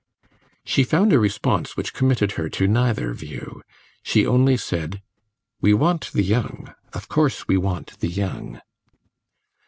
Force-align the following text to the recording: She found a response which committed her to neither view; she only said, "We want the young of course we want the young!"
She 0.65 0.83
found 0.83 1.13
a 1.13 1.19
response 1.19 1.77
which 1.77 1.93
committed 1.93 2.31
her 2.31 2.49
to 2.49 2.67
neither 2.67 3.13
view; 3.13 3.61
she 4.01 4.25
only 4.25 4.57
said, 4.57 4.99
"We 5.61 5.75
want 5.75 6.11
the 6.11 6.23
young 6.23 6.73
of 6.93 7.07
course 7.07 7.47
we 7.47 7.55
want 7.57 7.99
the 7.99 8.09
young!" 8.09 8.59